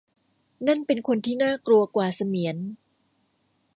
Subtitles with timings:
[0.67, 2.57] นั่นเป็นคนที่น่ากลัวกว่าเสมียน